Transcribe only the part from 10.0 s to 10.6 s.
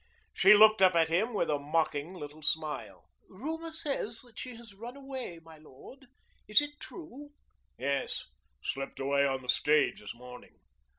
morning."